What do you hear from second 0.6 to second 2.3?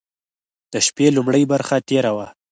د شپې لومړۍ برخه تېره وه.